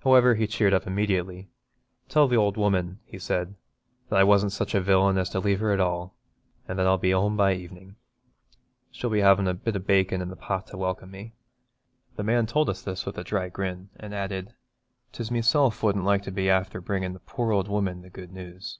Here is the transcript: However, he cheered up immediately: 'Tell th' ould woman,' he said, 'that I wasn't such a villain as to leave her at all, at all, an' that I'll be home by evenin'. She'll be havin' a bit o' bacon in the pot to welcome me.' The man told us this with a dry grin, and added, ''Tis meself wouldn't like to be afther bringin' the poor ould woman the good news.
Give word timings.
However, 0.00 0.34
he 0.34 0.46
cheered 0.46 0.74
up 0.74 0.86
immediately: 0.86 1.48
'Tell 2.10 2.28
th' 2.28 2.32
ould 2.34 2.58
woman,' 2.58 3.00
he 3.06 3.18
said, 3.18 3.54
'that 4.10 4.18
I 4.18 4.22
wasn't 4.22 4.52
such 4.52 4.74
a 4.74 4.82
villain 4.82 5.16
as 5.16 5.30
to 5.30 5.40
leave 5.40 5.60
her 5.60 5.72
at 5.72 5.80
all, 5.80 5.98
at 5.98 6.04
all, 6.04 6.14
an' 6.72 6.76
that 6.76 6.86
I'll 6.86 6.98
be 6.98 7.12
home 7.12 7.38
by 7.38 7.54
evenin'. 7.54 7.96
She'll 8.90 9.08
be 9.08 9.20
havin' 9.22 9.48
a 9.48 9.54
bit 9.54 9.74
o' 9.74 9.78
bacon 9.78 10.20
in 10.20 10.28
the 10.28 10.36
pot 10.36 10.66
to 10.66 10.76
welcome 10.76 11.10
me.' 11.10 11.32
The 12.16 12.22
man 12.22 12.44
told 12.44 12.68
us 12.68 12.82
this 12.82 13.06
with 13.06 13.16
a 13.16 13.24
dry 13.24 13.48
grin, 13.48 13.88
and 13.96 14.14
added, 14.14 14.52
''Tis 15.10 15.30
meself 15.30 15.82
wouldn't 15.82 16.04
like 16.04 16.22
to 16.24 16.30
be 16.30 16.48
afther 16.50 16.82
bringin' 16.82 17.14
the 17.14 17.20
poor 17.20 17.50
ould 17.54 17.66
woman 17.66 18.02
the 18.02 18.10
good 18.10 18.30
news. 18.30 18.78